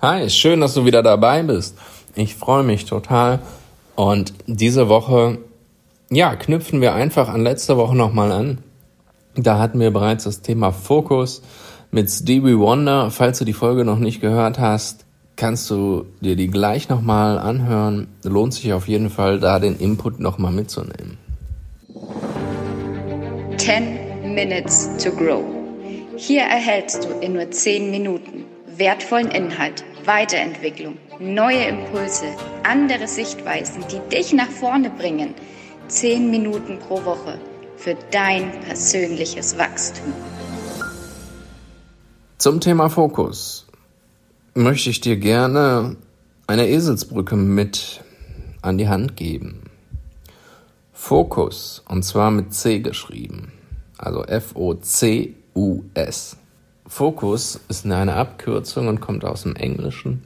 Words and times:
Hi, 0.00 0.30
schön, 0.30 0.60
dass 0.60 0.74
du 0.74 0.84
wieder 0.84 1.02
dabei 1.02 1.42
bist. 1.42 1.76
Ich 2.14 2.36
freue 2.36 2.62
mich 2.62 2.84
total. 2.84 3.40
Und 3.96 4.32
diese 4.46 4.88
Woche, 4.88 5.38
ja, 6.08 6.36
knüpfen 6.36 6.80
wir 6.80 6.94
einfach 6.94 7.28
an 7.28 7.42
letzte 7.42 7.76
Woche 7.76 7.96
nochmal 7.96 8.30
an. 8.30 8.58
Da 9.34 9.58
hatten 9.58 9.80
wir 9.80 9.90
bereits 9.90 10.22
das 10.22 10.40
Thema 10.40 10.70
Fokus 10.70 11.42
mit 11.90 12.08
Stevie 12.08 12.56
Wonder. 12.56 13.10
Falls 13.10 13.40
du 13.40 13.44
die 13.44 13.52
Folge 13.52 13.84
noch 13.84 13.98
nicht 13.98 14.20
gehört 14.20 14.60
hast, 14.60 15.04
kannst 15.34 15.68
du 15.68 16.06
dir 16.20 16.36
die 16.36 16.46
gleich 16.46 16.88
nochmal 16.88 17.36
anhören. 17.36 18.06
Lohnt 18.22 18.54
sich 18.54 18.72
auf 18.72 18.86
jeden 18.86 19.10
Fall, 19.10 19.40
da 19.40 19.58
den 19.58 19.76
Input 19.80 20.20
nochmal 20.20 20.52
mitzunehmen. 20.52 21.18
10 23.56 24.32
Minutes 24.32 24.90
to 25.02 25.10
Grow. 25.10 25.42
Hier 26.14 26.42
erhältst 26.42 27.04
du 27.04 27.18
in 27.18 27.32
nur 27.32 27.50
10 27.50 27.90
Minuten 27.90 28.44
wertvollen 28.78 29.30
Inhalt, 29.30 29.84
Weiterentwicklung, 30.04 30.98
neue 31.18 31.64
Impulse, 31.64 32.26
andere 32.62 33.08
Sichtweisen, 33.08 33.84
die 33.90 33.98
dich 34.14 34.32
nach 34.32 34.48
vorne 34.48 34.90
bringen. 34.90 35.34
10 35.88 36.30
Minuten 36.30 36.78
pro 36.78 37.04
Woche 37.04 37.38
für 37.76 37.96
dein 38.10 38.60
persönliches 38.60 39.58
Wachstum. 39.58 40.12
Zum 42.36 42.60
Thema 42.60 42.88
Fokus 42.88 43.66
möchte 44.54 44.90
ich 44.90 45.00
dir 45.00 45.16
gerne 45.16 45.96
eine 46.46 46.68
Eselsbrücke 46.68 47.34
mit 47.36 48.02
an 48.62 48.78
die 48.78 48.88
Hand 48.88 49.16
geben. 49.16 49.62
Fokus, 50.92 51.82
und 51.88 52.04
zwar 52.04 52.30
mit 52.30 52.54
C 52.54 52.78
geschrieben, 52.80 53.50
also 53.96 54.24
F-O-C-U-S. 54.24 54.76
Fokus 56.88 57.60
ist 57.68 57.84
eine 57.84 58.14
Abkürzung 58.14 58.88
und 58.88 59.00
kommt 59.00 59.22
aus 59.24 59.42
dem 59.42 59.54
Englischen 59.56 60.24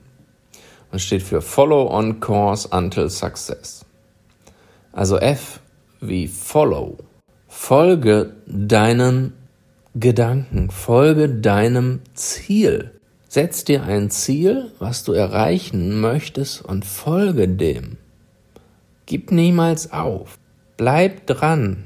und 0.93 1.01
steht 1.01 1.23
für 1.23 1.43
Follow 1.43 1.91
on 1.91 2.20
Course 2.20 2.69
Until 2.69 3.11
Success. 3.11 3.84
Also 4.92 5.19
F 5.19 5.59
wie 6.01 6.28
Follow. 6.28 6.98
Folge 7.48 8.36
deinen 8.47 9.33
Gedanken, 9.97 10.70
folge 10.70 11.28
deinem 11.28 12.01
Ziel. 12.14 12.92
Setz 13.29 13.64
dir 13.64 13.83
ein 13.83 14.11
Ziel, 14.11 14.70
was 14.79 15.03
du 15.03 15.12
erreichen 15.12 16.01
möchtest 16.01 16.64
und 16.64 16.84
folge 16.84 17.48
dem. 17.48 17.97
Gib 19.06 19.33
niemals 19.33 19.92
auf. 19.92 20.39
Bleib 20.77 21.27
dran. 21.27 21.84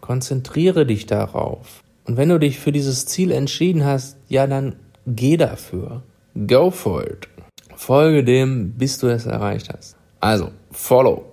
Konzentriere 0.00 0.86
dich 0.86 1.06
darauf. 1.06 1.82
Und 2.06 2.16
wenn 2.16 2.28
du 2.28 2.38
dich 2.38 2.58
für 2.58 2.72
dieses 2.72 3.06
Ziel 3.06 3.30
entschieden 3.30 3.84
hast, 3.84 4.16
ja, 4.28 4.46
dann 4.46 4.76
geh 5.06 5.36
dafür. 5.36 6.02
Go 6.46 6.70
for 6.70 7.04
it. 7.04 7.28
Folge 7.76 8.24
dem, 8.24 8.72
bis 8.72 8.98
du 8.98 9.08
es 9.08 9.26
erreicht 9.26 9.70
hast. 9.72 9.96
Also, 10.20 10.50
follow. 10.70 11.24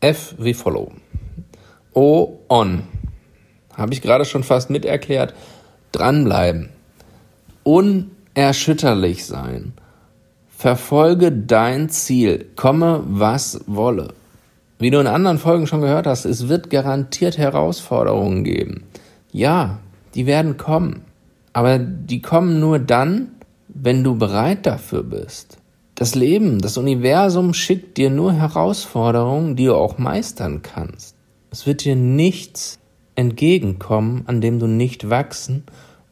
F 0.00 0.34
wie 0.38 0.54
follow. 0.54 0.90
O 1.94 2.38
on 2.48 2.82
habe 3.76 3.92
ich 3.92 4.02
gerade 4.02 4.24
schon 4.24 4.42
fast 4.42 4.70
miterklärt, 4.70 5.34
dranbleiben, 5.92 6.70
unerschütterlich 7.62 9.24
sein, 9.24 9.72
verfolge 10.56 11.32
dein 11.32 11.88
Ziel, 11.88 12.46
komme 12.56 13.02
was 13.06 13.60
wolle. 13.66 14.14
Wie 14.78 14.90
du 14.90 14.98
in 14.98 15.06
anderen 15.06 15.38
Folgen 15.38 15.66
schon 15.66 15.80
gehört 15.80 16.06
hast, 16.06 16.24
es 16.24 16.48
wird 16.48 16.70
garantiert 16.70 17.38
Herausforderungen 17.38 18.44
geben. 18.44 18.84
Ja, 19.30 19.78
die 20.14 20.26
werden 20.26 20.56
kommen, 20.56 21.02
aber 21.52 21.78
die 21.78 22.22
kommen 22.22 22.60
nur 22.60 22.78
dann, 22.78 23.28
wenn 23.68 24.04
du 24.04 24.16
bereit 24.16 24.66
dafür 24.66 25.02
bist. 25.02 25.58
Das 25.94 26.14
Leben, 26.14 26.60
das 26.60 26.76
Universum 26.76 27.54
schickt 27.54 27.96
dir 27.98 28.10
nur 28.10 28.32
Herausforderungen, 28.32 29.56
die 29.56 29.66
du 29.66 29.74
auch 29.74 29.98
meistern 29.98 30.62
kannst. 30.62 31.14
Es 31.50 31.66
wird 31.66 31.84
dir 31.84 31.96
nichts 31.96 32.78
entgegenkommen, 33.14 34.22
an 34.26 34.40
dem 34.40 34.58
du 34.58 34.66
nicht 34.66 35.10
wachsen 35.10 35.64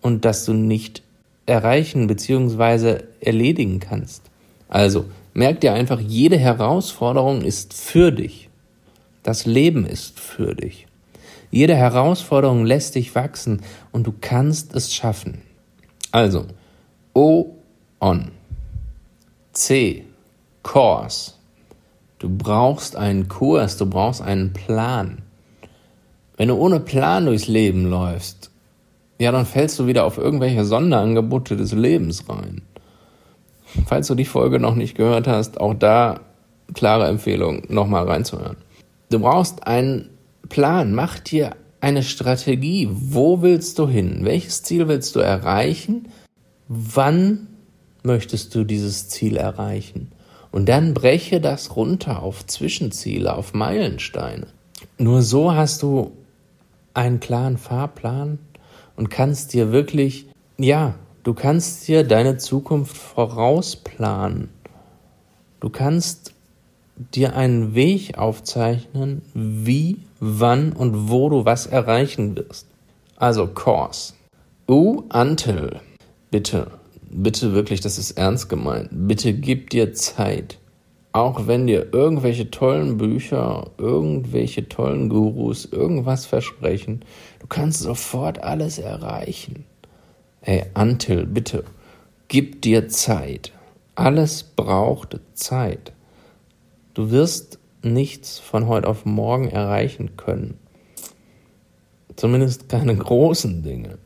und 0.02 0.24
das 0.24 0.44
du 0.44 0.52
nicht 0.52 1.02
erreichen 1.46 2.06
bzw. 2.06 3.00
erledigen 3.20 3.80
kannst. 3.80 4.22
Also 4.68 5.06
merk 5.34 5.60
dir 5.60 5.72
einfach, 5.72 5.98
jede 5.98 6.38
Herausforderung 6.38 7.42
ist 7.42 7.74
für 7.74 8.12
dich. 8.12 8.50
Das 9.22 9.46
Leben 9.46 9.86
ist 9.86 10.20
für 10.20 10.54
dich. 10.54 10.86
Jede 11.50 11.74
Herausforderung 11.74 12.64
lässt 12.64 12.94
dich 12.94 13.14
wachsen 13.14 13.62
und 13.92 14.06
du 14.06 14.14
kannst 14.20 14.74
es 14.74 14.94
schaffen. 14.94 15.42
Also, 16.12 16.46
O 17.14 17.56
on. 18.00 18.30
C. 19.52 20.04
Course. 20.62 21.34
Du 22.18 22.28
brauchst 22.28 22.96
einen 22.96 23.28
Kurs, 23.28 23.76
du 23.76 23.86
brauchst 23.86 24.22
einen 24.22 24.52
Plan. 24.52 25.22
Wenn 26.36 26.48
du 26.48 26.54
ohne 26.56 26.80
Plan 26.80 27.26
durchs 27.26 27.48
Leben 27.48 27.86
läufst, 27.90 28.50
ja, 29.18 29.32
dann 29.32 29.44
fällst 29.44 29.78
du 29.78 29.86
wieder 29.86 30.04
auf 30.04 30.18
irgendwelche 30.18 30.64
Sonderangebote 30.64 31.56
des 31.56 31.72
Lebens 31.72 32.28
rein. 32.28 32.62
Falls 33.86 34.06
du 34.06 34.14
die 34.14 34.24
Folge 34.24 34.58
noch 34.58 34.74
nicht 34.74 34.96
gehört 34.96 35.26
hast, 35.26 35.60
auch 35.60 35.74
da 35.74 36.20
klare 36.74 37.08
Empfehlung, 37.08 37.62
nochmal 37.68 38.06
reinzuhören. 38.06 38.56
Du 39.10 39.18
brauchst 39.18 39.66
einen 39.66 40.10
Plan, 40.48 40.94
mach 40.94 41.18
dir 41.18 41.56
eine 41.80 42.02
Strategie. 42.02 42.88
Wo 42.90 43.42
willst 43.42 43.78
du 43.78 43.88
hin? 43.88 44.20
Welches 44.22 44.62
Ziel 44.62 44.88
willst 44.88 45.16
du 45.16 45.20
erreichen? 45.20 46.08
Wann 46.68 47.48
möchtest 48.02 48.54
du 48.54 48.64
dieses 48.64 49.08
Ziel 49.08 49.36
erreichen? 49.36 50.12
Und 50.52 50.68
dann 50.68 50.94
breche 50.94 51.40
das 51.40 51.76
runter 51.76 52.22
auf 52.22 52.46
Zwischenziele, 52.46 53.34
auf 53.34 53.54
Meilensteine. 53.54 54.48
Nur 54.98 55.22
so 55.22 55.54
hast 55.54 55.82
du 55.82 56.12
einen 56.92 57.20
klaren 57.20 57.56
Fahrplan 57.56 58.38
und 58.96 59.10
kannst 59.10 59.52
dir 59.52 59.72
wirklich, 59.72 60.26
ja, 60.58 60.96
du 61.22 61.34
kannst 61.34 61.86
dir 61.86 62.04
deine 62.04 62.36
Zukunft 62.36 62.96
vorausplanen. 62.96 64.48
Du 65.60 65.70
kannst 65.70 66.34
dir 67.14 67.34
einen 67.34 67.74
Weg 67.74 68.18
aufzeichnen, 68.18 69.22
wie, 69.34 69.98
wann 70.20 70.72
und 70.72 71.10
wo 71.10 71.28
du 71.28 71.44
was 71.44 71.66
erreichen 71.66 72.36
wirst. 72.36 72.66
Also 73.16 73.46
Course. 73.46 74.14
U 74.68 75.04
until. 75.12 75.80
Bitte, 76.30 76.70
bitte 77.10 77.52
wirklich, 77.54 77.80
das 77.80 77.98
ist 77.98 78.12
ernst 78.12 78.48
gemeint. 78.48 78.88
Bitte 78.92 79.32
gib 79.32 79.70
dir 79.70 79.92
Zeit 79.92 80.60
auch 81.12 81.48
wenn 81.48 81.66
dir 81.66 81.92
irgendwelche 81.92 82.50
tollen 82.50 82.96
Bücher, 82.96 83.70
irgendwelche 83.78 84.68
tollen 84.68 85.08
Gurus 85.08 85.64
irgendwas 85.64 86.26
versprechen, 86.26 87.04
du 87.40 87.46
kannst 87.48 87.80
sofort 87.80 88.42
alles 88.42 88.78
erreichen. 88.78 89.64
Ey, 90.42 90.64
Antil, 90.74 91.26
bitte, 91.26 91.64
gib 92.28 92.62
dir 92.62 92.88
Zeit. 92.88 93.52
Alles 93.96 94.44
braucht 94.44 95.18
Zeit. 95.34 95.92
Du 96.94 97.10
wirst 97.10 97.58
nichts 97.82 98.38
von 98.38 98.66
heute 98.66 98.88
auf 98.88 99.04
morgen 99.04 99.48
erreichen 99.48 100.16
können. 100.16 100.58
Zumindest 102.16 102.68
keine 102.68 102.96
großen 102.96 103.62
Dinge. 103.62 103.98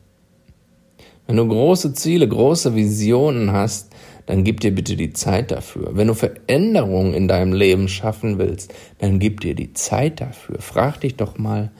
Wenn 1.27 1.37
du 1.37 1.47
große 1.47 1.93
Ziele, 1.93 2.27
große 2.27 2.75
Visionen 2.75 3.51
hast, 3.51 3.91
dann 4.27 4.43
gib 4.43 4.59
dir 4.59 4.73
bitte 4.73 4.95
die 4.95 5.13
Zeit 5.13 5.51
dafür. 5.51 5.95
Wenn 5.95 6.07
du 6.07 6.13
Veränderungen 6.13 7.13
in 7.13 7.27
deinem 7.27 7.53
Leben 7.53 7.87
schaffen 7.87 8.37
willst, 8.37 8.73
dann 8.99 9.19
gib 9.19 9.41
dir 9.41 9.55
die 9.55 9.73
Zeit 9.73 10.21
dafür. 10.21 10.59
Frag 10.59 11.01
dich 11.01 11.15
doch 11.15 11.37
mal, 11.37 11.71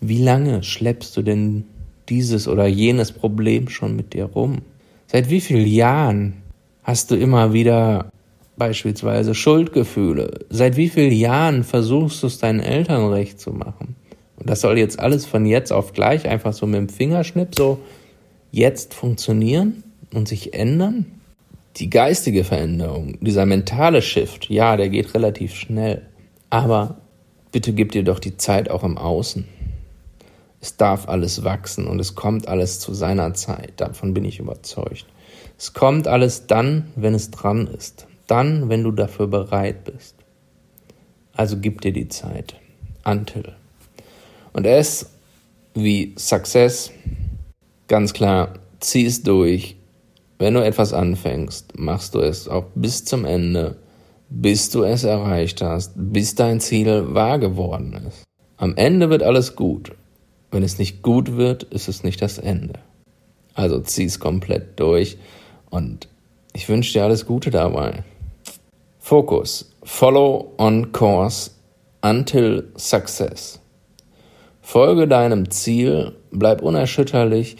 wie 0.00 0.22
lange 0.22 0.62
schleppst 0.62 1.16
du 1.16 1.22
denn 1.22 1.64
dieses 2.08 2.46
oder 2.46 2.66
jenes 2.66 3.12
Problem 3.12 3.68
schon 3.68 3.96
mit 3.96 4.12
dir 4.12 4.26
rum? 4.26 4.62
Seit 5.06 5.30
wie 5.30 5.40
vielen 5.40 5.66
Jahren 5.66 6.42
hast 6.82 7.10
du 7.10 7.16
immer 7.16 7.52
wieder 7.52 8.10
beispielsweise 8.56 9.34
Schuldgefühle? 9.34 10.46
Seit 10.50 10.76
wie 10.76 10.88
vielen 10.88 11.12
Jahren 11.12 11.64
versuchst 11.64 12.22
du 12.22 12.26
es 12.26 12.38
deinen 12.38 12.60
Eltern 12.60 13.12
recht 13.12 13.40
zu 13.40 13.52
machen? 13.52 13.96
Und 14.36 14.50
das 14.50 14.60
soll 14.60 14.78
jetzt 14.78 14.98
alles 14.98 15.26
von 15.26 15.46
jetzt 15.46 15.72
auf 15.72 15.92
gleich 15.92 16.28
einfach 16.28 16.52
so 16.52 16.66
mit 16.66 16.76
dem 16.76 16.88
Fingerschnipp 16.88 17.54
so 17.56 17.80
jetzt 18.50 18.94
funktionieren 18.94 19.82
und 20.12 20.28
sich 20.28 20.54
ändern? 20.54 21.06
Die 21.76 21.90
geistige 21.90 22.44
Veränderung, 22.44 23.18
dieser 23.20 23.46
mentale 23.46 24.00
Shift, 24.00 24.48
ja, 24.48 24.76
der 24.76 24.88
geht 24.88 25.14
relativ 25.14 25.54
schnell. 25.54 26.02
Aber 26.50 26.98
bitte 27.50 27.72
gib 27.72 27.90
dir 27.90 28.04
doch 28.04 28.20
die 28.20 28.36
Zeit 28.36 28.70
auch 28.70 28.84
im 28.84 28.96
Außen. 28.96 29.44
Es 30.60 30.76
darf 30.76 31.08
alles 31.08 31.42
wachsen 31.42 31.88
und 31.88 31.98
es 31.98 32.14
kommt 32.14 32.48
alles 32.48 32.78
zu 32.78 32.94
seiner 32.94 33.34
Zeit. 33.34 33.72
Davon 33.78 34.14
bin 34.14 34.24
ich 34.24 34.38
überzeugt. 34.38 35.06
Es 35.58 35.72
kommt 35.72 36.06
alles 36.06 36.46
dann, 36.46 36.92
wenn 36.96 37.14
es 37.14 37.30
dran 37.30 37.66
ist. 37.66 38.06
Dann, 38.26 38.68
wenn 38.68 38.82
du 38.82 38.90
dafür 38.90 39.26
bereit 39.26 39.84
bist. 39.84 40.16
Also 41.34 41.58
gib 41.58 41.80
dir 41.80 41.92
die 41.92 42.08
Zeit. 42.08 42.54
Until. 43.04 43.52
Und 44.52 44.66
es 44.66 45.10
wie 45.74 46.14
Success, 46.16 46.92
ganz 47.88 48.12
klar, 48.12 48.54
zieh 48.80 49.04
es 49.04 49.22
durch, 49.22 49.76
Wenn 50.38 50.54
du 50.54 50.64
etwas 50.64 50.92
anfängst, 50.92 51.78
machst 51.78 52.14
du 52.14 52.20
es 52.20 52.48
auch 52.48 52.66
bis 52.74 53.04
zum 53.04 53.24
Ende, 53.24 53.76
bis 54.28 54.68
du 54.70 54.82
es 54.82 55.04
erreicht 55.04 55.62
hast, 55.62 55.92
bis 55.94 56.34
dein 56.34 56.60
Ziel 56.60 57.14
wahr 57.14 57.38
geworden 57.38 57.92
ist. 58.08 58.24
Am 58.56 58.76
Ende 58.76 59.10
wird 59.10 59.22
alles 59.22 59.54
gut. 59.54 59.92
Wenn 60.50 60.62
es 60.62 60.78
nicht 60.78 61.02
gut 61.02 61.36
wird, 61.36 61.62
ist 61.62 61.88
es 61.88 62.02
nicht 62.02 62.20
das 62.20 62.38
Ende. 62.38 62.74
Also 63.54 63.80
zieh 63.80 64.04
es 64.04 64.18
komplett 64.18 64.78
durch 64.80 65.18
und 65.70 66.08
ich 66.52 66.68
wünsche 66.68 66.92
dir 66.92 67.04
alles 67.04 67.26
Gute 67.26 67.50
dabei. 67.50 68.02
Fokus. 69.04 69.70
Follow 69.82 70.54
on 70.56 70.90
course 70.90 71.50
until 72.00 72.64
success. 72.74 73.60
Folge 74.62 75.06
deinem 75.06 75.50
Ziel, 75.50 76.12
bleib 76.30 76.62
unerschütterlich, 76.62 77.58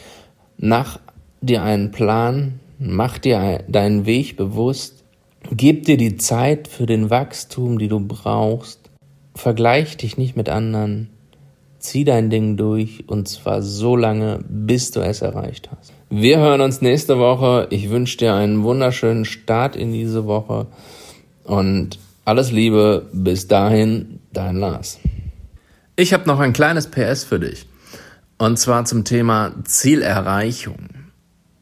nach 0.57 0.99
dir 1.43 1.63
einen 1.63 1.91
Plan, 1.91 2.61
mach 2.79 3.19
dir 3.19 3.63
deinen 3.69 4.07
Weg 4.07 4.39
bewusst, 4.39 5.05
gib 5.51 5.85
dir 5.85 5.99
die 5.99 6.17
Zeit 6.17 6.67
für 6.67 6.87
den 6.87 7.11
Wachstum, 7.11 7.79
die 7.79 7.89
du 7.89 8.01
brauchst, 8.01 8.81
vergleich 9.35 9.99
dich 9.99 10.17
nicht 10.17 10.37
mit 10.37 10.49
anderen, 10.49 11.11
zieh 11.79 12.05
dein 12.05 12.31
Ding 12.31 12.57
durch 12.57 13.05
und 13.07 13.29
zwar 13.29 13.61
so 13.61 13.97
lange, 13.97 14.43
bis 14.49 14.93
du 14.93 15.01
es 15.01 15.21
erreicht 15.21 15.69
hast. 15.71 15.93
Wir 16.09 16.39
hören 16.39 16.63
uns 16.63 16.81
nächste 16.81 17.19
Woche. 17.19 17.67
Ich 17.69 17.91
wünsche 17.91 18.17
dir 18.17 18.33
einen 18.33 18.63
wunderschönen 18.63 19.27
Start 19.27 19.77
in 19.77 19.93
diese 19.93 20.25
Woche 20.25 20.69
und 21.45 21.99
alles 22.25 22.51
Liebe. 22.51 23.09
Bis 23.13 23.47
dahin, 23.47 24.21
dein 24.33 24.57
Lars. 24.57 24.99
Ich 25.97 26.13
habe 26.13 26.27
noch 26.27 26.41
ein 26.41 26.53
kleines 26.53 26.89
PS 26.89 27.25
für 27.25 27.39
dich. 27.39 27.67
Und 28.37 28.59
zwar 28.59 28.85
zum 28.85 29.05
Thema 29.05 29.55
Zielerreichung. 29.65 30.89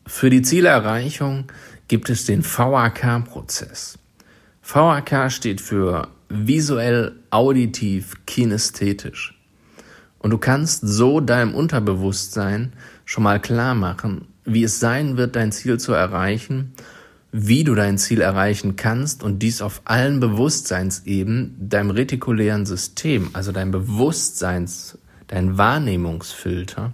Für 0.06 0.30
die 0.30 0.42
Zielerreichung 0.42 1.44
gibt 1.88 2.08
es 2.08 2.24
den 2.24 2.42
VAK-Prozess. 2.42 3.98
VAK 4.62 5.30
steht 5.30 5.60
für 5.60 6.08
visuell, 6.28 7.16
auditiv, 7.30 8.14
kinästhetisch. 8.26 9.38
Und 10.18 10.30
du 10.30 10.38
kannst 10.38 10.80
so 10.86 11.20
deinem 11.20 11.54
Unterbewusstsein 11.54 12.72
schon 13.04 13.24
mal 13.24 13.40
klar 13.40 13.74
machen, 13.74 14.28
wie 14.44 14.62
es 14.62 14.80
sein 14.80 15.16
wird, 15.16 15.36
dein 15.36 15.52
Ziel 15.52 15.78
zu 15.78 15.92
erreichen, 15.92 16.72
wie 17.32 17.64
du 17.64 17.74
dein 17.74 17.96
Ziel 17.96 18.20
erreichen 18.20 18.76
kannst 18.76 19.22
und 19.22 19.38
dies 19.38 19.62
auf 19.62 19.80
allen 19.86 20.20
Bewusstseinsebenen, 20.20 21.56
deinem 21.58 21.90
retikulären 21.90 22.66
System, 22.66 23.30
also 23.32 23.52
dein 23.52 23.70
Bewusstseins, 23.70 24.98
dein 25.28 25.56
Wahrnehmungsfilter, 25.56 26.92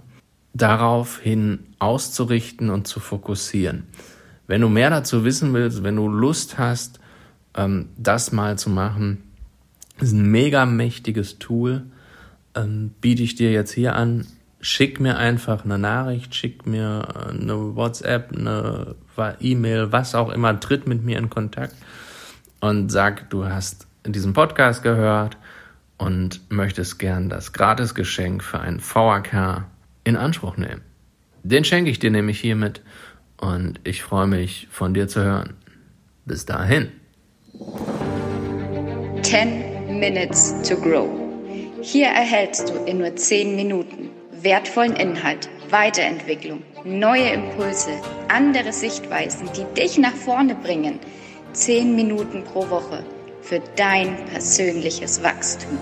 daraufhin 0.53 1.59
auszurichten 1.77 2.69
und 2.69 2.87
zu 2.87 3.01
fokussieren. 3.01 3.83
Wenn 4.47 4.61
du 4.61 4.69
mehr 4.69 4.89
dazu 4.89 5.25
wissen 5.25 5.53
willst, 5.53 5.83
wenn 5.83 5.97
du 5.97 6.07
Lust 6.07 6.57
hast, 6.57 7.01
ähm, 7.55 7.89
das 7.97 8.31
mal 8.31 8.57
zu 8.57 8.69
machen, 8.69 9.23
ist 9.99 10.13
ein 10.13 10.31
mega 10.31 10.65
mächtiges 10.65 11.37
Tool, 11.39 11.83
ähm, 12.55 12.91
biete 13.01 13.23
ich 13.23 13.35
dir 13.35 13.51
jetzt 13.51 13.73
hier 13.73 13.95
an 13.95 14.25
schick 14.61 14.99
mir 14.99 15.17
einfach 15.17 15.63
eine 15.63 15.77
Nachricht, 15.77 16.35
schick 16.35 16.65
mir 16.65 17.07
äh, 17.13 17.29
eine 17.29 17.75
WhatsApp, 17.75 18.31
eine 18.35 18.95
E-Mail, 19.39 19.91
was 19.91 20.15
auch 20.15 20.29
immer, 20.29 20.59
tritt 20.59 20.87
mit 20.87 21.03
mir 21.03 21.17
in 21.17 21.29
Kontakt 21.29 21.75
und 22.61 22.89
sag, 22.89 23.29
du 23.29 23.45
hast 23.45 23.87
diesen 24.05 24.33
Podcast 24.33 24.83
gehört 24.83 25.37
und 25.97 26.41
möchtest 26.49 26.99
gern 26.99 27.29
das 27.29 27.53
Gratisgeschenk 27.53 28.43
für 28.43 28.59
ein 28.59 28.79
VAK 28.81 29.65
in 30.03 30.15
Anspruch 30.15 30.57
nehmen. 30.57 30.81
Den 31.43 31.63
schenke 31.63 31.89
ich 31.91 31.99
dir 31.99 32.11
nämlich 32.11 32.39
hiermit 32.39 32.81
und 33.37 33.79
ich 33.83 34.03
freue 34.03 34.27
mich 34.27 34.67
von 34.71 34.93
dir 34.93 35.07
zu 35.07 35.23
hören. 35.23 35.53
Bis 36.25 36.45
dahin. 36.45 36.91
10 39.21 39.99
Minutes 39.99 40.55
to 40.67 40.75
Grow. 40.75 41.09
Hier 41.81 42.07
erhältst 42.07 42.69
du 42.69 42.73
in 42.85 42.99
nur 42.99 43.15
10 43.15 43.55
Minuten 43.55 44.09
wertvollen 44.43 44.95
Inhalt, 44.95 45.49
Weiterentwicklung, 45.69 46.63
neue 46.83 47.29
Impulse, 47.29 47.91
andere 48.27 48.71
Sichtweisen, 48.73 49.49
die 49.55 49.65
dich 49.79 49.97
nach 49.97 50.15
vorne 50.15 50.55
bringen. 50.55 50.99
Zehn 51.53 51.95
Minuten 51.95 52.43
pro 52.43 52.69
Woche 52.69 53.03
für 53.41 53.61
dein 53.75 54.15
persönliches 54.25 55.23
Wachstum. 55.23 55.77